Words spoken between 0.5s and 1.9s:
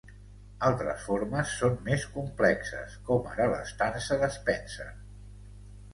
Altres formes són